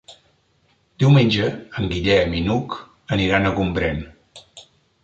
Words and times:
Diumenge 1.03 1.49
en 1.81 1.91
Guillem 1.93 2.35
i 2.39 2.43
n'Hug 2.49 2.79
aniran 3.19 3.47
a 3.53 3.57
Gombrèn. 3.61 4.07